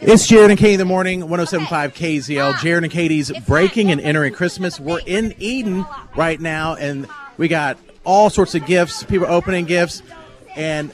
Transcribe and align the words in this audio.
It's 0.00 0.28
Jared 0.28 0.50
and 0.50 0.58
Katie 0.58 0.74
in 0.74 0.78
the 0.78 0.84
morning, 0.84 1.28
1075 1.28 1.92
KZL. 1.92 2.60
Jared 2.60 2.84
and 2.84 2.92
Katie's 2.92 3.32
breaking 3.46 3.90
and 3.90 4.00
entering 4.00 4.32
Christmas. 4.32 4.78
We're 4.78 5.00
in 5.04 5.34
Eden 5.38 5.84
right 6.14 6.40
now, 6.40 6.76
and 6.76 7.08
we 7.36 7.48
got 7.48 7.78
all 8.04 8.30
sorts 8.30 8.54
of 8.54 8.64
gifts. 8.64 9.02
People 9.02 9.26
are 9.26 9.32
opening 9.32 9.64
gifts. 9.64 10.02
And 10.54 10.92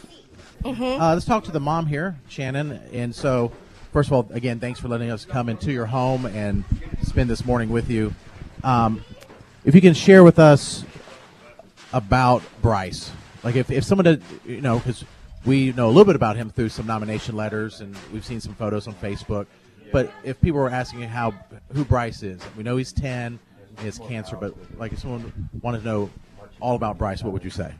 uh, 0.64 1.12
let's 1.12 1.26
talk 1.26 1.44
to 1.44 1.50
the 1.50 1.60
mom 1.60 1.84
here, 1.84 2.16
Shannon. 2.28 2.80
And 2.94 3.14
so, 3.14 3.52
first 3.92 4.08
of 4.08 4.14
all, 4.14 4.26
again, 4.30 4.58
thanks 4.58 4.80
for 4.80 4.88
letting 4.88 5.10
us 5.10 5.26
come 5.26 5.50
into 5.50 5.70
your 5.70 5.86
home 5.86 6.24
and 6.24 6.64
spend 7.02 7.28
this 7.28 7.44
morning 7.44 7.68
with 7.68 7.90
you. 7.90 8.14
Um, 8.62 9.04
if 9.66 9.74
you 9.74 9.82
can 9.82 9.94
share 9.94 10.24
with 10.24 10.38
us 10.38 10.82
about 11.92 12.42
Bryce, 12.62 13.12
like 13.42 13.56
if, 13.56 13.70
if 13.70 13.84
someone 13.84 14.06
did, 14.06 14.22
you 14.46 14.62
know, 14.62 14.78
because 14.78 15.04
we 15.44 15.72
know 15.72 15.86
a 15.86 15.88
little 15.88 16.04
bit 16.04 16.16
about 16.16 16.36
him 16.36 16.50
through 16.50 16.70
some 16.70 16.86
nomination 16.86 17.36
letters 17.36 17.80
and 17.80 17.96
we've 18.12 18.24
seen 18.24 18.40
some 18.40 18.54
photos 18.54 18.86
on 18.86 18.94
Facebook. 18.94 19.46
But 19.92 20.10
if 20.24 20.40
people 20.40 20.60
were 20.60 20.70
asking 20.70 21.02
how 21.02 21.32
who 21.72 21.84
Bryce 21.84 22.22
is, 22.22 22.40
we 22.56 22.62
know 22.62 22.76
he's 22.76 22.92
ten, 22.92 23.38
he 23.78 23.86
has 23.86 23.98
cancer, 23.98 24.36
but 24.36 24.54
like 24.78 24.92
if 24.92 25.00
someone 25.00 25.48
wanted 25.62 25.80
to 25.80 25.84
know 25.84 26.10
all 26.60 26.76
about 26.76 26.98
Bryce, 26.98 27.22
what 27.22 27.32
would 27.32 27.44
you 27.44 27.50
say? 27.50 27.72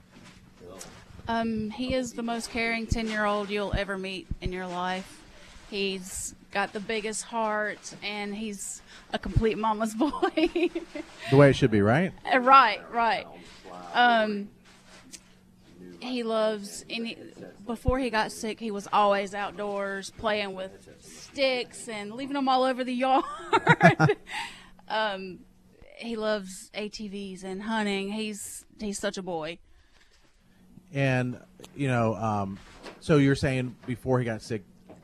Um, 1.27 1.70
he 1.70 1.94
is 1.94 2.12
the 2.12 2.22
most 2.22 2.50
caring 2.50 2.86
10 2.86 3.08
year 3.08 3.25
old 3.25 3.48
you'll 3.48 3.75
ever 3.75 3.97
meet 3.97 4.27
in 4.41 4.53
your 4.53 4.66
life. 4.66 5.22
He's 5.70 6.34
got 6.50 6.72
the 6.72 6.81
biggest 6.81 7.22
heart 7.25 7.94
and 8.03 8.34
he's 8.34 8.83
a 9.12 9.19
complete 9.19 9.56
mama's 9.56 9.94
boy. 9.94 10.10
The 11.31 11.36
way 11.36 11.50
it 11.50 11.56
should 11.56 11.70
be, 11.70 11.81
right? 11.81 12.12
Uh, 12.33 12.38
right, 12.41 12.81
right. 12.92 13.27
Um, 13.94 14.48
he 16.05 16.22
loves 16.22 16.84
any. 16.88 17.16
Before 17.66 17.98
he 17.98 18.10
got 18.10 18.33
sick, 18.33 18.60
he 18.60 18.70
was 18.70 18.88
always 18.92 19.34
outdoors 19.34 20.10
playing 20.10 20.55
with 20.55 20.88
sticks 21.00 21.88
and 21.88 22.12
leaving 22.12 22.34
them 22.34 22.48
all 22.48 22.64
over 22.64 22.84
the 22.84 22.92
yard. 22.92 23.24
um, 24.88 25.41
he 25.97 26.16
loves 26.16 26.70
ATVs 26.75 27.44
and 27.44 27.62
hunting. 27.62 28.10
He's 28.12 28.64
he's 28.78 28.98
such 28.98 29.19
a 29.19 29.22
boy. 29.22 29.58
And 30.92 31.41
you 31.75 31.88
know, 31.88 32.14
um, 32.14 32.58
so 33.00 33.16
you're 33.16 33.34
saying 33.34 33.75
before 33.86 34.19
he 34.19 34.25
got 34.25 34.42
sick, 34.42 34.62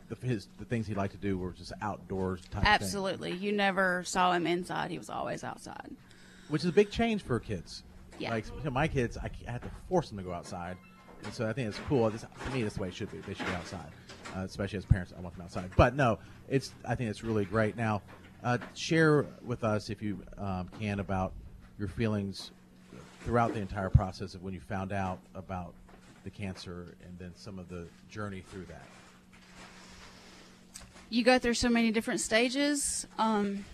the, 0.09 0.27
his 0.27 0.49
the 0.59 0.65
things 0.65 0.87
he 0.87 0.95
liked 0.95 1.13
to 1.13 1.19
do 1.19 1.39
were 1.39 1.53
just 1.53 1.73
outdoors 1.81 2.43
Absolutely, 2.55 3.33
you 3.33 3.53
never 3.53 4.05
saw 4.05 4.33
him 4.33 4.47
inside. 4.47 4.91
He 4.91 4.99
was 4.99 5.11
always 5.11 5.43
outside. 5.45 5.91
which 6.49 6.63
is 6.63 6.69
a 6.69 6.73
big 6.73 6.91
change 6.91 7.23
for 7.23 7.41
kids. 7.41 7.83
Yeah. 8.19 8.31
Like 8.33 8.73
my 8.73 8.87
kids, 8.87 9.17
I, 9.17 9.31
I 9.49 9.53
had 9.53 9.63
to 9.63 9.71
force 9.89 10.11
them 10.11 10.19
to 10.19 10.25
go 10.25 10.33
outside, 10.33 10.77
and 11.25 11.33
so 11.33 11.49
I 11.49 11.53
think 11.53 11.69
it's 11.69 11.81
cool. 11.89 12.09
This, 12.11 12.23
to 12.23 12.51
me, 12.53 12.63
that's 12.63 12.77
the 12.77 12.83
way 12.83 12.89
it 12.89 12.95
should 12.95 13.11
be. 13.11 13.19
They 13.19 13.35
should 13.35 13.47
be 13.47 13.53
outside, 13.53 13.91
uh, 14.37 14.41
especially 14.41 14.79
as 14.79 14.85
parents. 14.85 15.13
I 15.17 15.21
want 15.21 15.37
them 15.37 15.45
outside. 15.45 15.71
But 15.77 15.95
no, 15.95 16.19
it's 16.49 16.73
I 16.87 16.95
think 16.95 17.11
it's 17.11 17.23
really 17.23 17.45
great. 17.45 17.77
Now, 17.77 18.03
uh, 18.43 18.59
share 18.75 19.27
with 19.45 19.65
us 19.65 19.91
if 19.91 20.03
you 20.03 20.23
um, 20.39 20.69
can 20.79 21.01
about 21.01 21.33
your 21.79 21.89
feelings 21.89 22.51
throughout 23.25 23.53
the 23.53 23.61
entire 23.61 23.91
process 23.91 24.35
of 24.35 24.43
when 24.43 24.55
you 24.55 24.61
found 24.61 24.93
out 24.93 25.19
about 25.35 25.75
the 26.25 26.31
cancer, 26.31 26.95
and 27.05 27.19
then 27.19 27.33
some 27.35 27.59
of 27.59 27.69
the 27.69 27.87
journey 28.11 28.43
through 28.51 28.67
that. 28.67 28.85
You 31.09 31.25
go 31.25 31.39
through 31.39 31.55
so 31.55 31.69
many 31.69 31.91
different 31.91 32.21
stages. 32.21 33.07
Um, 33.19 33.65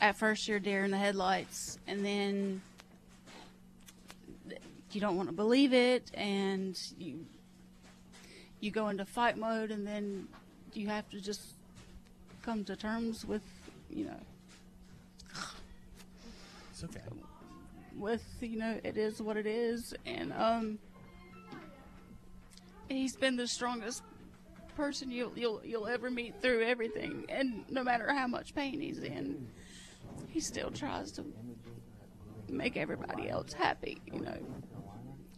at 0.00 0.16
first, 0.16 0.46
you're 0.46 0.60
deer 0.60 0.84
in 0.84 0.90
the 0.90 0.98
headlights, 0.98 1.78
and 1.86 2.04
then 2.04 2.60
you 4.94 5.00
don't 5.00 5.16
want 5.16 5.28
to 5.28 5.34
believe 5.34 5.72
it, 5.72 6.10
and 6.14 6.78
you 6.98 7.24
you 8.60 8.70
go 8.70 8.88
into 8.88 9.04
fight 9.04 9.36
mode, 9.36 9.70
and 9.70 9.86
then 9.86 10.28
you 10.74 10.88
have 10.88 11.08
to 11.10 11.20
just 11.20 11.54
come 12.42 12.64
to 12.64 12.76
terms 12.76 13.24
with, 13.24 13.42
you 13.90 14.04
know, 14.04 14.20
It's 16.70 16.84
okay. 16.84 17.00
with 17.96 18.22
you 18.40 18.56
know 18.58 18.78
it 18.84 18.96
is 18.96 19.20
what 19.20 19.36
it 19.36 19.46
is 19.46 19.92
and 20.06 20.32
um 20.34 20.78
he's 22.88 23.16
been 23.16 23.36
the 23.36 23.46
strongest 23.48 24.02
person 24.76 25.10
you'll 25.10 25.32
you'll 25.36 25.60
you'll 25.64 25.88
ever 25.88 26.08
meet 26.10 26.40
through 26.40 26.62
everything 26.64 27.24
and 27.28 27.64
no 27.68 27.82
matter 27.82 28.12
how 28.14 28.28
much 28.28 28.54
pain 28.54 28.80
he's 28.80 29.00
in 29.00 29.48
he 30.28 30.38
still 30.38 30.70
tries 30.70 31.10
to 31.10 31.24
make 32.48 32.76
everybody 32.76 33.28
else 33.28 33.52
happy 33.52 34.00
you 34.06 34.20
know 34.20 34.38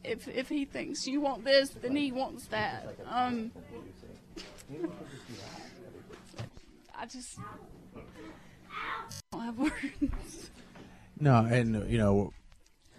if 0.04 0.28
if 0.28 0.48
he 0.48 0.64
thinks 0.64 1.06
you 1.06 1.20
want 1.20 1.44
this 1.44 1.70
then 1.70 1.94
he 1.94 2.12
wants 2.12 2.46
that 2.46 2.94
um 3.06 3.50
I 6.96 7.06
just 7.06 7.38
don't 9.32 9.42
have 9.42 9.58
words 9.58 10.50
No, 11.22 11.44
and 11.44 11.90
you 11.90 11.98
know, 11.98 12.32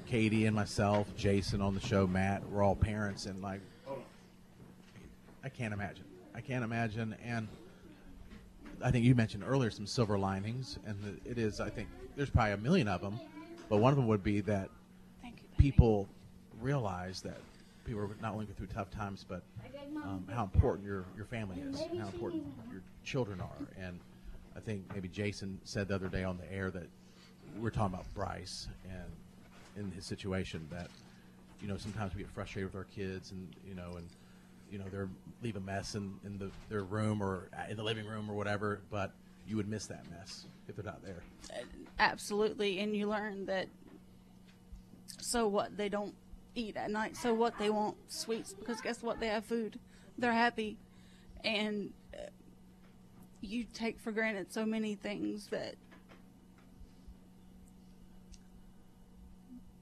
Katie 0.06 0.45
and 0.45 0.56
myself, 0.56 1.07
Jason 1.17 1.59
on 1.59 1.73
the 1.73 1.79
show, 1.81 2.06
Matt, 2.06 2.47
we're 2.50 2.62
all 2.62 2.75
parents, 2.75 3.25
and 3.25 3.41
like, 3.41 3.62
I 5.44 5.50
can't 5.50 5.73
imagine. 5.73 6.06
I 6.35 6.41
can't 6.41 6.63
imagine, 6.63 7.16
and 7.25 7.47
I 8.83 8.91
think 8.91 9.06
you 9.06 9.16
mentioned 9.16 9.44
earlier 9.45 9.72
some 9.72 9.88
silver 9.88 10.19
linings, 10.19 10.78
and 10.85 11.19
it 11.25 11.39
is. 11.39 11.59
I 11.59 11.72
think 11.72 11.88
there's 12.16 12.29
probably 12.29 12.53
a 12.53 12.57
million 12.57 12.88
of 12.88 13.01
them, 13.01 13.19
but 13.69 13.78
one 13.78 13.91
of 13.91 13.97
them 13.97 14.07
would 14.07 14.23
be 14.23 14.41
that 14.41 14.69
you 15.23 15.31
people 15.57 16.07
realize 16.62 17.22
that 17.22 17.38
people 17.86 18.02
are 18.02 18.10
not 18.22 18.34
only 18.34 18.46
going 18.46 18.56
through 18.56 18.68
tough 18.68 18.92
times, 18.92 19.26
but 19.28 19.42
um, 20.04 20.26
how 20.32 20.44
important 20.44 20.86
your, 20.86 21.06
your 21.16 21.26
family 21.26 21.58
is, 21.60 21.82
and 21.82 22.00
how 22.00 22.08
important 22.08 22.44
your 22.72 22.82
children 23.04 23.42
are. 23.42 23.84
And 23.84 24.00
I 24.56 24.60
think 24.60 24.84
maybe 24.94 25.08
Jason 25.08 25.60
said 25.64 25.88
the 25.88 25.96
other 25.96 26.08
day 26.08 26.24
on 26.24 26.38
the 26.38 26.52
air 26.52 26.72
that 26.72 26.88
we're 27.60 27.70
talking 27.70 27.94
about 27.94 28.06
Bryce 28.14 28.68
and 28.86 29.86
in 29.86 29.92
his 29.92 30.06
situation 30.06 30.68
that 30.72 30.88
you 31.62 31.68
know 31.68 31.78
sometimes 31.78 32.14
we 32.14 32.22
get 32.22 32.30
frustrated 32.32 32.72
with 32.72 32.76
our 32.76 32.88
kids 32.96 33.32
and 33.32 33.48
you 33.68 33.74
know 33.74 33.94
and 33.96 34.08
you 34.70 34.78
know 34.78 34.86
they're 34.92 35.10
leave 35.42 35.56
a 35.56 35.60
mess 35.60 35.96
in, 35.96 36.14
in 36.26 36.38
the, 36.38 36.50
their 36.70 36.84
room 36.84 37.22
or 37.22 37.50
in 37.70 37.78
the 37.78 37.84
living 37.84 38.06
room 38.06 38.30
or 38.30 38.34
whatever, 38.34 38.82
but 38.90 39.12
you 39.48 39.58
would 39.58 39.68
miss 39.68 39.88
that 39.88 40.04
mess 40.12 40.46
if 40.68 40.76
they're 40.76 40.86
not 40.86 41.04
there. 41.04 41.22
absolutely 42.00 42.80
and 42.80 42.96
you 42.96 43.08
learn 43.08 43.46
that 43.46 43.68
so 45.20 45.48
what 45.48 45.76
they 45.76 45.90
don't 45.90 46.14
eat 46.56 46.75
at 46.75 46.91
night 46.91 47.16
so 47.16 47.34
what 47.34 47.57
they 47.57 47.69
want 47.69 47.95
sweets 48.07 48.53
because 48.53 48.81
guess 48.81 49.01
what 49.01 49.19
they 49.19 49.28
have 49.28 49.45
food 49.45 49.79
they're 50.17 50.34
happy 50.34 50.78
and 51.44 51.91
uh, 52.13 52.17
you 53.41 53.66
take 53.73 54.00
for 54.00 54.12
granted 54.12 54.51
so 54.51 54.66
many 54.66 54.95
things 54.95 55.47
that 55.47 55.75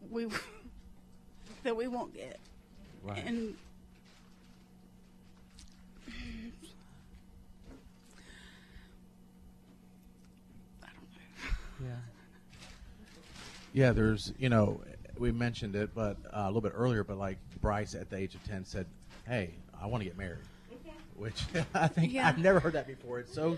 we 0.10 0.28
that 1.64 1.76
we 1.76 1.88
won't 1.88 2.14
get 2.14 2.40
Right. 3.04 3.24
and 3.26 3.56
I 10.84 10.88
don't 10.88 11.84
know. 11.84 11.88
Yeah. 11.90 11.96
Yeah, 13.74 13.92
there's, 13.92 14.34
you 14.38 14.50
know, 14.50 14.82
we 15.20 15.32
mentioned 15.32 15.76
it, 15.76 15.94
but 15.94 16.18
uh, 16.26 16.44
a 16.44 16.48
little 16.48 16.62
bit 16.62 16.74
earlier, 16.76 17.04
but 17.04 17.18
like 17.18 17.38
Bryce 17.62 17.94
at 17.94 18.10
the 18.10 18.18
age 18.18 18.36
of 18.36 18.44
10 18.46 18.66
said, 18.66 18.88
Hey, 19.28 19.54
I 19.80 19.86
want 19.88 20.02
to 20.02 20.06
get 20.06 20.18
married. 20.18 20.40
Which 21.16 21.44
I 21.74 21.88
think 21.88 22.14
Yeah. 22.14 22.28
I've 22.28 22.38
never 22.40 22.60
heard 22.60 22.74
that 22.74 22.88
before. 22.88 23.20
It's 23.20 23.34
so 23.34 23.58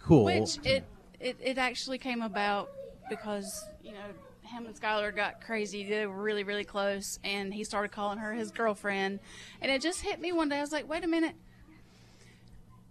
cool. 0.00 0.24
Which 0.24 0.58
it, 0.64 0.84
it 1.20 1.36
it 1.40 1.58
actually 1.58 1.98
came 1.98 2.22
about 2.22 2.70
because 3.08 3.64
you 3.82 3.92
know 3.92 3.98
him 4.42 4.66
and 4.66 4.74
Skylar 4.74 5.14
got 5.14 5.40
crazy. 5.40 5.88
They 5.88 6.06
were 6.06 6.20
really 6.20 6.44
really 6.44 6.64
close, 6.64 7.18
and 7.24 7.54
he 7.54 7.64
started 7.64 7.92
calling 7.92 8.18
her 8.18 8.32
his 8.32 8.50
girlfriend, 8.50 9.20
and 9.60 9.70
it 9.70 9.80
just 9.80 10.02
hit 10.02 10.20
me 10.20 10.32
one 10.32 10.48
day. 10.48 10.58
I 10.58 10.60
was 10.60 10.72
like, 10.72 10.88
wait 10.88 11.04
a 11.04 11.08
minute. 11.08 11.34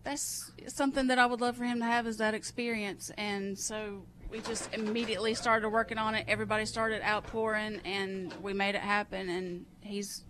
That's 0.04 0.52
something 0.68 1.08
that 1.08 1.18
I 1.18 1.26
would 1.26 1.42
love 1.42 1.58
for 1.58 1.64
him 1.64 1.80
to 1.80 1.86
have 1.86 2.06
is 2.08 2.18
that 2.18 2.34
experience, 2.34 3.12
and 3.18 3.58
so 3.58 4.04
we 4.30 4.40
just 4.42 4.74
immediately 4.74 5.34
started 5.34 5.70
working 5.70 5.98
on 5.98 6.16
it. 6.16 6.26
Everybody 6.28 6.66
started 6.66 7.02
outpouring, 7.02 7.82
and 7.86 8.34
we 8.42 8.54
made 8.54 8.76
it 8.76 8.82
happen. 8.82 9.30
And 9.30 9.66
he's 9.82 10.24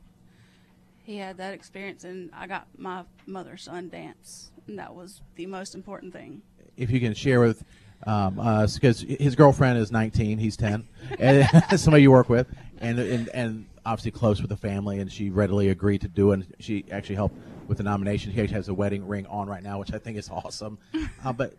he 1.03 1.17
had 1.17 1.37
that 1.37 1.53
experience, 1.53 2.03
and 2.03 2.31
I 2.33 2.47
got 2.47 2.67
my 2.77 3.03
mother 3.27 3.57
son 3.57 3.89
dance, 3.89 4.51
and 4.67 4.79
that 4.79 4.95
was 4.95 5.21
the 5.35 5.45
most 5.45 5.75
important 5.75 6.13
thing. 6.13 6.41
If 6.77 6.89
you 6.89 6.99
can 6.99 7.13
share 7.13 7.39
with 7.39 7.63
um, 8.07 8.39
us, 8.39 8.75
because 8.75 9.01
his 9.01 9.35
girlfriend 9.35 9.77
is 9.77 9.91
19, 9.91 10.39
he's 10.39 10.57
10, 10.57 10.87
and 11.19 11.47
somebody 11.79 12.03
you 12.03 12.11
work 12.11 12.29
with, 12.29 12.47
and, 12.79 12.99
and 12.99 13.29
and 13.29 13.65
obviously 13.85 14.11
close 14.11 14.41
with 14.41 14.49
the 14.49 14.57
family, 14.57 14.99
and 14.99 15.11
she 15.11 15.29
readily 15.29 15.69
agreed 15.69 16.01
to 16.01 16.07
do 16.07 16.31
it. 16.31 16.33
And 16.35 16.47
she 16.59 16.85
actually 16.91 17.15
helped 17.15 17.37
with 17.67 17.77
the 17.77 17.83
nomination. 17.83 18.31
He 18.31 18.41
actually 18.41 18.55
has 18.55 18.67
a 18.67 18.73
wedding 18.73 19.07
ring 19.07 19.25
on 19.27 19.47
right 19.47 19.63
now, 19.63 19.79
which 19.79 19.93
I 19.93 19.99
think 19.99 20.17
is 20.17 20.29
awesome. 20.31 20.77
Uh, 21.23 21.33
but 21.33 21.55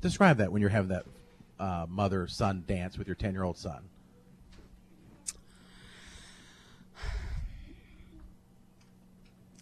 describe 0.00 0.38
that 0.38 0.52
when 0.52 0.60
you're 0.60 0.70
having 0.70 0.90
that 0.90 1.06
uh, 1.58 1.86
mother 1.88 2.26
son 2.26 2.64
dance 2.66 2.98
with 2.98 3.06
your 3.06 3.16
10 3.16 3.32
year 3.32 3.44
old 3.44 3.58
son. 3.58 3.88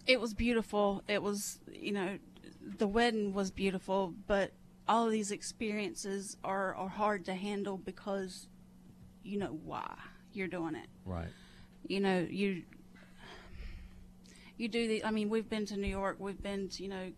It 0.07 0.21
was 0.21 0.35
beautiful. 0.35 1.03
It 1.09 1.23
was, 1.23 1.61
you 1.73 1.93
know, 1.93 2.19
the 2.79 2.87
wedding 2.87 3.33
was 3.33 3.51
beautiful, 3.51 4.13
but 4.27 4.53
all 4.87 5.07
of 5.07 5.13
these 5.13 5.31
experiences 5.31 6.37
are, 6.45 6.75
are 6.75 6.89
hard 6.89 7.25
to 7.27 7.35
handle 7.35 7.79
because 7.79 8.49
you 9.23 9.39
know 9.39 9.59
why 9.65 9.97
you're 10.33 10.49
doing 10.49 10.75
it. 10.75 10.89
Right. 11.05 11.29
You 11.87 12.01
know, 12.01 12.27
you 12.29 12.63
you 14.57 14.69
do 14.69 14.87
the 14.87 15.05
I 15.05 15.11
mean, 15.11 15.31
we've 15.31 15.49
been 15.49 15.67
to 15.67 15.77
New 15.77 15.89
York, 15.89 16.17
we've 16.19 16.43
been 16.43 16.69
to, 16.71 16.83
you 16.83 16.89
know, 16.89 17.13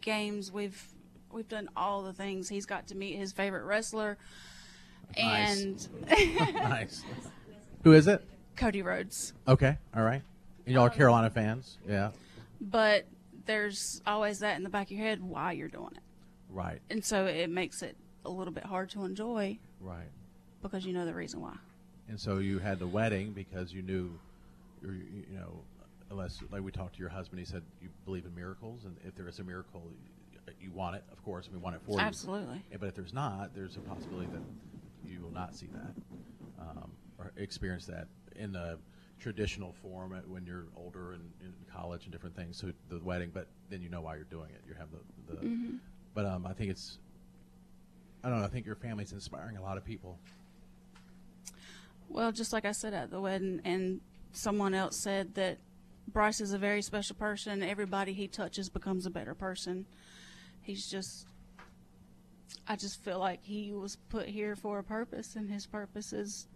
games, 0.00 0.52
we've 0.52 0.94
we've 1.32 1.48
done 1.48 1.68
all 1.76 2.02
the 2.02 2.12
things. 2.12 2.48
He's 2.48 2.66
got 2.66 2.86
to 2.88 2.94
meet 2.94 3.16
his 3.16 3.32
favorite 3.32 3.64
wrestler 3.64 4.18
Nice. 5.16 5.62
and 5.62 5.88
nice. 6.54 7.02
Who 7.84 7.92
is 7.92 8.06
it? 8.06 8.24
Cody 8.56 8.82
Rhodes. 8.82 9.32
Okay. 9.46 9.76
All 9.94 10.02
right. 10.02 10.22
And 10.66 10.74
y'all 10.74 10.84
are 10.86 10.90
Carolina 10.90 11.30
fans? 11.30 11.78
Yeah. 11.88 12.10
But 12.60 13.06
there's 13.46 14.02
always 14.06 14.40
that 14.40 14.56
in 14.56 14.62
the 14.64 14.68
back 14.68 14.88
of 14.90 14.96
your 14.96 15.06
head 15.06 15.22
why 15.22 15.52
you're 15.52 15.68
doing 15.68 15.92
it. 15.94 16.02
Right. 16.50 16.80
And 16.90 17.04
so 17.04 17.26
it 17.26 17.48
makes 17.50 17.82
it 17.82 17.96
a 18.24 18.30
little 18.30 18.52
bit 18.52 18.64
hard 18.64 18.90
to 18.90 19.04
enjoy 19.04 19.58
Right. 19.80 20.08
because 20.62 20.84
you 20.84 20.92
know 20.92 21.06
the 21.06 21.14
reason 21.14 21.40
why. 21.40 21.54
And 22.08 22.18
so 22.18 22.38
you 22.38 22.58
had 22.58 22.78
the 22.78 22.86
wedding 22.86 23.30
because 23.32 23.72
you 23.72 23.82
knew, 23.82 24.10
you 24.82 24.90
you 25.30 25.38
know, 25.38 25.52
unless 26.10 26.40
like 26.50 26.62
we 26.62 26.72
talked 26.72 26.94
to 26.94 27.00
your 27.00 27.10
husband, 27.10 27.38
he 27.38 27.44
said 27.44 27.62
you 27.82 27.88
believe 28.04 28.24
in 28.24 28.34
miracles, 28.34 28.84
and 28.84 28.96
if 29.06 29.14
there 29.14 29.28
is 29.28 29.38
a 29.38 29.44
miracle, 29.44 29.82
you, 30.60 30.68
you 30.68 30.72
want 30.72 30.96
it, 30.96 31.04
of 31.12 31.22
course, 31.24 31.46
and 31.46 31.54
we 31.54 31.60
want 31.62 31.76
it 31.76 31.82
for 31.84 31.92
you. 31.92 32.00
Absolutely. 32.00 32.62
Yeah, 32.70 32.76
But 32.80 32.88
if 32.88 32.94
there's 32.94 33.14
not, 33.14 33.54
there's 33.54 33.76
a 33.76 33.80
possibility 33.80 34.28
that 34.32 34.42
you 35.10 35.20
will 35.20 35.32
not 35.32 35.54
see 35.54 35.66
that 35.72 35.94
um, 36.60 36.90
or 37.18 37.32
experience 37.36 37.86
that 37.86 38.08
in 38.36 38.52
the 38.52 38.78
traditional 39.18 39.72
form 39.82 40.12
at- 40.14 40.28
when 40.28 40.46
you're 40.46 40.66
older 40.76 41.12
and 41.12 41.22
in 41.40 41.52
college 41.72 42.04
and 42.04 42.12
different 42.12 42.36
things. 42.36 42.56
So 42.56 42.72
the 42.88 42.98
wedding, 43.00 43.30
but 43.32 43.48
then 43.70 43.82
you 43.82 43.88
know 43.88 44.00
why 44.00 44.14
you're 44.16 44.24
doing 44.24 44.50
it. 44.50 44.62
You 44.68 44.74
have 44.74 44.88
the, 44.90 45.32
the 45.34 45.40
Mm-hmm. 45.46 45.76
but 46.14 46.24
um, 46.26 46.46
I 46.46 46.52
think 46.52 46.70
it's, 46.70 46.98
I 48.22 48.28
don't 48.28 48.38
know. 48.38 48.44
I 48.44 48.48
think 48.48 48.66
your 48.66 48.74
family's 48.76 49.12
inspiring 49.12 49.56
a 49.56 49.62
lot 49.62 49.76
of 49.76 49.84
people. 49.84 50.18
Well, 52.08 52.32
just 52.32 52.52
like 52.52 52.64
I 52.64 52.72
said 52.72 52.94
at 52.94 53.10
the 53.10 53.20
wedding, 53.20 53.60
and 53.64 54.00
someone 54.32 54.74
else 54.74 54.96
said 54.96 55.34
that 55.34 55.58
Bryce 56.10 56.40
is 56.40 56.52
a 56.52 56.58
very 56.58 56.80
special 56.80 57.14
person. 57.16 57.62
Everybody 57.62 58.12
he 58.14 58.26
touches 58.28 58.68
becomes 58.70 59.04
a 59.04 59.10
better 59.10 59.34
person. 59.34 59.84
He's 60.68 60.86
just, 60.86 61.26
I 62.68 62.76
just 62.76 63.02
feel 63.02 63.18
like 63.18 63.40
he 63.42 63.72
was 63.72 63.96
put 64.10 64.26
here 64.28 64.54
for 64.54 64.78
a 64.78 64.84
purpose, 64.84 65.34
and 65.34 65.48
his 65.48 65.64
purpose 65.64 66.12
is 66.12 66.46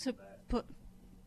to 0.00 0.14
put, 0.50 0.66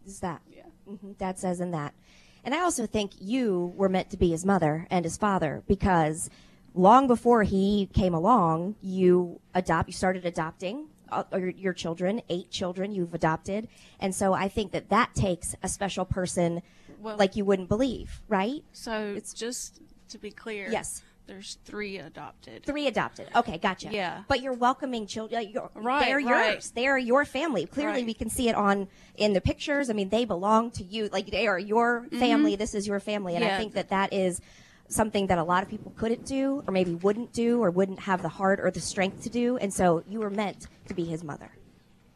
is 0.05 0.19
that. 0.19 0.39
yeah. 0.55 0.61
hmm 0.85 1.13
Dad 1.13 1.39
says 1.39 1.61
in 1.61 1.71
that. 1.71 1.95
And 2.43 2.53
I 2.53 2.59
also 2.59 2.85
think 2.85 3.13
you 3.19 3.73
were 3.75 3.89
meant 3.89 4.11
to 4.11 4.17
be 4.17 4.29
his 4.29 4.45
mother 4.45 4.85
and 4.91 5.03
his 5.03 5.17
father 5.17 5.63
because 5.67 6.29
long 6.75 7.07
before 7.07 7.41
he 7.41 7.89
came 7.91 8.13
along, 8.13 8.75
you 8.83 9.39
adopt, 9.55 9.89
you 9.89 9.93
started 9.93 10.27
adopting 10.27 10.89
uh, 11.11 11.23
your, 11.31 11.49
your 11.49 11.73
children, 11.73 12.21
eight 12.29 12.51
children 12.51 12.91
you've 12.91 13.15
adopted. 13.15 13.67
And 13.99 14.13
so 14.13 14.33
I 14.33 14.47
think 14.47 14.73
that 14.73 14.89
that 14.89 15.15
takes 15.15 15.55
a 15.63 15.67
special 15.67 16.05
person 16.05 16.61
Well- 16.99 17.17
like 17.17 17.35
you 17.35 17.45
wouldn't 17.45 17.67
believe, 17.67 18.21
right? 18.27 18.63
So 18.73 19.15
it's 19.17 19.33
just 19.33 19.81
to 20.11 20.17
be 20.17 20.31
clear. 20.31 20.69
Yes. 20.71 21.03
There's 21.27 21.57
three 21.65 21.97
adopted. 21.97 22.65
Three 22.65 22.87
adopted. 22.87 23.29
Okay, 23.35 23.57
gotcha. 23.57 23.89
Yeah. 23.91 24.23
But 24.27 24.41
you're 24.41 24.53
welcoming 24.53 25.05
children. 25.07 25.49
You're, 25.49 25.69
Right, 25.75 26.05
They're 26.05 26.17
right. 26.17 26.53
yours. 26.55 26.71
They 26.71 26.87
are 26.87 26.97
your 26.97 27.23
family. 27.25 27.65
Clearly, 27.67 27.99
Right. 27.99 28.05
we 28.05 28.13
can 28.13 28.29
see 28.29 28.49
it 28.49 28.55
on 28.55 28.87
in 29.15 29.31
the 29.33 29.39
pictures. 29.39 29.89
I 29.89 29.93
mean, 29.93 30.09
they 30.09 30.25
belong 30.25 30.71
to 30.71 30.83
you. 30.83 31.07
Like 31.11 31.27
they 31.31 31.47
are 31.47 31.59
your 31.59 32.05
family. 32.19 32.55
This 32.55 32.73
is 32.73 32.85
your 32.87 32.99
family, 32.99 33.35
and 33.35 33.45
I 33.45 33.49
Mm-hmm. 33.49 33.57
Think 33.59 33.73
that 33.75 33.89
that 33.89 34.11
is 34.13 34.41
something 34.89 35.27
that 35.27 35.37
a 35.37 35.43
lot 35.43 35.63
of 35.63 35.69
people 35.69 35.93
couldn't 35.95 36.25
do, 36.25 36.63
or 36.67 36.71
maybe 36.73 36.95
wouldn't 36.95 37.31
do, 37.31 37.63
or 37.63 37.69
wouldn't 37.71 37.99
have 38.01 38.21
the 38.21 38.27
heart 38.29 38.59
or 38.59 38.69
the 38.71 38.81
strength 38.81 39.23
to 39.23 39.29
do. 39.29 39.55
And 39.57 39.73
so, 39.73 40.03
you 40.09 40.19
were 40.19 40.29
meant 40.31 40.67
to 40.87 40.93
be 40.93 41.05
his 41.05 41.23
mother. 41.23 41.49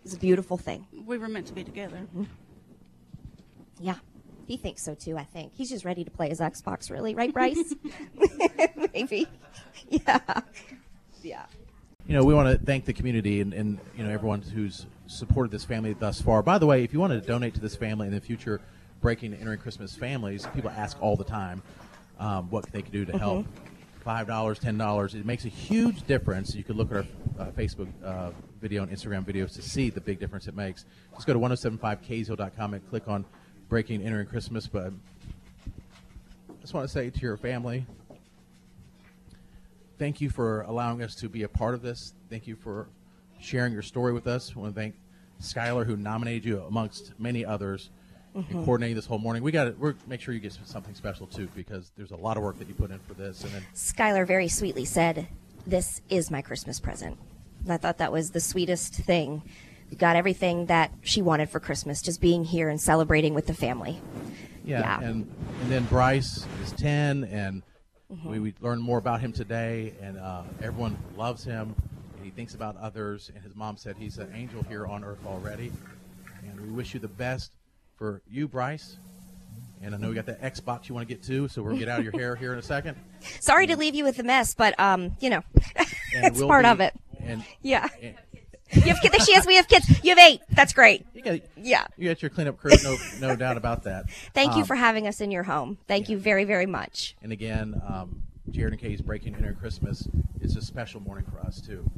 It's 0.04 0.14
a 0.14 0.20
beautiful 0.20 0.58
thing. 0.58 0.88
We 1.06 1.18
were 1.18 1.30
meant 1.30 1.48
to 1.48 1.54
be 1.54 1.64
together. 1.64 2.00
Yeah. 3.80 3.96
He 4.48 4.58
thinks 4.58 4.84
so 4.84 4.94
too, 4.94 5.18
I 5.18 5.24
think. 5.24 5.54
He's 5.56 5.70
just 5.70 5.86
ready 5.86 6.04
to 6.04 6.12
play 6.12 6.30
his 6.30 6.40
Xbox, 6.40 6.92
really, 6.92 7.16
right, 7.16 7.34
Bryce? 7.34 7.74
maybe. 8.94 9.28
Yeah. 9.90 10.20
Yeah. 11.24 11.46
You 12.08 12.14
know, 12.14 12.24
we 12.24 12.34
want 12.36 12.52
to 12.52 12.64
thank 12.64 12.86
the 12.86 12.94
community 12.94 13.42
and, 13.42 13.54
and 13.54 13.80
you 13.98 14.04
know 14.04 14.12
everyone 14.12 14.42
who's 14.42 14.86
supported 15.08 15.52
this 15.52 15.66
family 15.66 15.94
thus 15.94 16.22
far. 16.22 16.44
By 16.44 16.60
the 16.60 16.68
way, 16.68 16.84
if 16.84 16.94
you 16.94 17.00
want 17.00 17.14
to 17.14 17.22
donate 17.22 17.56
to 17.56 17.60
this 17.60 17.76
family 17.76 18.08
in 18.08 18.14
the 18.14 18.22
future, 18.22 18.62
breaking 19.02 19.34
and 19.34 19.42
entering 19.42 19.60
Christmas 19.60 19.96
families, 19.96 20.48
people 20.54 20.70
ask 20.70 21.02
all 21.02 21.16
the 21.16 21.24
time 21.24 21.64
um, 22.20 22.50
what 22.52 22.72
they 22.72 22.82
can 22.82 22.92
do 22.92 23.06
to 23.06 23.18
help. 23.18 23.48
Five 24.04 24.28
dollars, 24.28 24.60
ten 24.60 24.78
dollars, 24.78 25.16
it 25.16 25.26
makes 25.26 25.46
a 25.46 25.50
huge 25.50 26.06
difference. 26.06 26.54
You 26.54 26.64
can 26.64 26.78
look 26.78 26.92
at 26.92 26.98
our 26.98 27.06
uh, 27.40 27.46
Facebook 27.52 27.88
uh, 28.04 28.32
video 28.62 28.84
and 28.84 28.92
Instagram 28.92 29.26
videos 29.26 29.54
to 29.56 29.64
see 29.64 29.90
the 29.90 30.02
big 30.02 30.20
difference 30.20 30.48
it 30.48 30.56
makes. 30.56 30.86
Just 31.16 31.26
go 31.26 31.34
to 31.34 31.40
1075kzl.com 31.40 32.76
and 32.76 32.88
click 32.88 33.08
on 33.08 33.26
breaking 33.70 33.98
and 33.98 34.06
entering 34.06 34.28
Christmas. 34.28 34.68
But 34.68 34.88
I 34.88 36.62
just 36.62 36.74
want 36.74 36.88
to 36.88 36.94
say 36.94 37.10
to 37.10 37.20
your 37.20 37.38
family, 37.38 37.86
thank 39.98 40.22
you 40.22 40.30
for 40.30 40.62
allowing 40.62 41.02
us 41.02 41.16
to 41.16 41.30
be 41.30 41.44
a 41.44 41.50
part 41.50 41.74
of 41.74 41.82
this. 41.82 42.14
Thank 42.30 42.48
you 42.48 42.56
for 42.56 42.88
sharing 43.40 43.74
your 43.74 43.82
story 43.82 44.14
with 44.14 44.28
us. 44.28 44.52
I 44.56 44.60
want 44.60 44.76
to 44.76 44.80
thank 44.80 44.96
Skylar 45.42 45.86
who 45.86 45.98
nominated 45.98 46.46
you 46.46 46.62
amongst 46.62 47.14
many 47.20 47.46
others 47.46 47.90
and 48.34 48.46
mm-hmm. 48.46 48.64
coordinating 48.64 48.96
this 48.96 49.06
whole 49.06 49.20
morning. 49.20 49.44
We 49.44 49.52
got 49.52 49.66
to 49.66 49.72
we're 49.72 49.96
make 50.08 50.22
sure 50.22 50.34
you 50.34 50.40
get 50.40 50.58
something 50.66 50.96
special 50.96 51.28
too 51.28 51.48
because 51.56 51.92
there's 51.96 52.12
a 52.12 52.18
lot 52.18 52.38
of 52.38 52.44
work 52.44 52.60
that 52.60 52.68
you 52.68 52.74
put 52.74 52.92
in 52.92 53.00
for 53.00 53.14
this. 53.14 53.44
And 53.44 53.54
then 53.54 53.64
Skylar 53.74 54.28
very 54.28 54.48
sweetly 54.48 54.86
said, 54.86 55.28
This 55.66 56.02
is 56.10 56.32
my 56.32 56.42
Christmas 56.42 56.80
present. 56.80 57.18
And 57.64 57.74
I 57.74 57.78
thought 57.78 57.98
that 57.98 58.12
was 58.12 58.32
the 58.32 58.42
sweetest 58.42 58.94
thing. 58.94 59.42
We 59.96 60.00
got 60.00 60.18
everything 60.18 60.66
that 60.66 60.92
she 61.04 61.22
wanted 61.22 61.50
for 61.50 61.62
Christmas, 61.62 62.02
just 62.02 62.20
being 62.20 62.44
here 62.44 62.68
and 62.68 62.82
celebrating 62.82 63.34
with 63.34 63.48
the 63.48 63.54
family. 63.54 64.02
yeah, 64.66 64.82
Yeah. 64.82 65.08
and 65.10 65.34
and 65.62 65.72
then 65.72 65.86
Bryce 65.86 66.46
is 66.62 66.74
ten, 66.74 67.24
and 67.24 67.64
we, 68.26 68.40
we 68.40 68.54
learned 68.60 68.82
more 68.82 68.98
about 68.98 69.22
him 69.22 69.32
today, 69.32 69.94
and 70.02 70.18
uh, 70.18 70.44
everyone 70.62 70.98
loves 71.16 71.46
him. 71.46 71.74
And 72.18 72.26
he 72.26 72.30
thinks 72.30 72.56
about 72.56 72.76
others, 72.76 73.32
and 73.34 73.42
his 73.42 73.56
mom 73.56 73.78
said 73.78 73.96
he's 73.98 74.18
an 74.18 74.34
angel 74.36 74.64
here 74.64 74.86
on 74.86 75.06
earth 75.06 75.26
already. 75.26 75.72
And 76.46 76.60
we 76.60 76.72
wish 76.74 76.94
you 76.94 77.00
the 77.00 77.08
best 77.08 77.54
for 77.98 78.22
you, 78.30 78.50
Bryce. 78.50 78.98
And 79.82 79.96
I 79.96 79.98
know 79.98 80.10
we 80.10 80.16
got 80.16 80.26
that 80.26 80.42
Xbox 80.42 80.90
you 80.90 80.96
want 80.96 81.08
to 81.08 81.14
get 81.14 81.24
to, 81.24 81.48
so 81.48 81.64
we'll 81.64 81.78
get 81.78 81.88
out 81.88 82.00
of 82.00 82.04
your 82.04 82.12
hair 82.20 82.36
here 82.36 82.52
in 82.52 82.60
a 82.60 82.62
second. 82.62 82.98
Sorry 83.40 83.66
to 83.68 83.78
leave 83.78 83.96
you 83.96 84.04
with 84.04 84.20
a 84.20 84.24
mess, 84.24 84.56
but 84.56 84.78
um, 84.78 85.16
you 85.22 85.30
know, 85.30 85.42
it's 86.12 86.38
we'll 86.40 86.50
part 86.50 86.66
be- 86.66 86.70
of 86.70 86.82
it. 86.82 86.94
And 87.22 87.46
Yeah. 87.62 87.88
and- 88.04 88.16
You 88.76 88.82
have 88.94 89.00
kids. 89.02 89.26
She 89.26 89.34
has. 89.34 89.46
We 89.46 89.56
have 89.56 89.68
kids. 89.68 89.88
You 90.04 90.10
have 90.16 90.20
eight. 90.20 90.42
That's 90.50 90.74
great. 90.74 91.06
you 91.14 91.22
got 91.22 91.40
Yeah. 91.58 91.86
you 91.98 92.08
got 92.10 92.22
your 92.22 92.30
cleanup 92.30 92.58
crew, 92.58 92.72
no 92.84 92.98
no 93.20 93.36
doubt 93.36 93.58
about 93.58 93.84
that. 93.84 94.10
Thank 94.34 94.54
you 94.56 94.62
Um, 94.62 94.68
for 94.68 94.76
having 94.76 95.08
us 95.08 95.22
in 95.22 95.32
your 95.32 95.44
home. 95.44 95.78
Thank 95.88 96.10
you 96.10 96.18
very, 96.18 96.44
very 96.44 96.66
much. 96.66 97.16
And 97.24 97.32
again, 97.32 97.82
um, 97.88 98.22
Jared 98.50 98.74
and 98.74 98.82
Katie's 98.82 99.02
Breaking 99.02 99.34
Inner 99.36 99.54
Christmas 99.54 100.08
is 100.42 100.56
a 100.56 100.62
special 100.62 101.02
morning 101.02 101.26
for 101.32 101.40
us 101.40 101.62
too. 101.62 101.90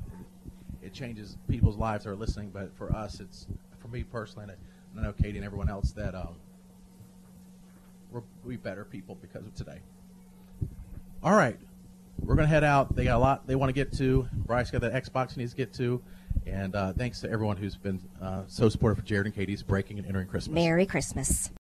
It 0.82 0.94
changes 0.94 1.36
people's 1.50 1.76
lives 1.78 2.06
that 2.06 2.12
are 2.12 2.16
listening, 2.16 2.50
but 2.52 2.74
for 2.78 2.96
us, 2.96 3.20
it's 3.20 3.48
for 3.80 3.90
me 3.90 4.04
personally, 4.04 4.46
and 4.46 5.00
I 5.00 5.04
know 5.04 5.12
Katie 5.14 5.38
and 5.38 5.46
everyone 5.46 5.70
else 5.70 5.92
that 5.92 6.16
um, 6.16 6.36
we're 8.12 8.22
we 8.46 8.56
better 8.56 8.86
people 8.86 9.16
because 9.16 9.46
of 9.46 9.54
today. 9.56 9.80
All 11.24 11.36
right, 11.36 11.58
we're 12.20 12.36
gonna 12.36 12.48
head 12.48 12.64
out. 12.64 12.96
They 12.96 13.04
got 13.04 13.18
a 13.18 13.20
lot 13.20 13.48
they 13.48 13.56
want 13.56 13.70
to 13.70 13.74
get 13.74 13.94
to. 13.98 14.28
Bryce 14.34 14.72
got 14.72 14.82
that 14.82 14.94
Xbox 14.94 15.34
he 15.34 15.42
needs 15.42 15.52
to 15.52 15.58
get 15.58 15.74
to, 15.76 16.02
and 16.46 16.76
uh, 16.76 16.94
thanks 16.94 17.22
to 17.22 17.30
everyone 17.30 17.58
who's 17.58 17.76
been 17.76 18.02
uh, 18.22 18.44
so 18.48 18.70
supportive 18.70 18.98
for 19.00 19.06
Jared 19.06 19.26
and 19.26 19.36
Katie's 19.36 19.64
Breaking 19.64 19.98
and 20.00 20.08
Entering 20.08 20.28
Christmas. 20.28 20.54
Merry 20.54 20.86
Christmas. 20.86 21.52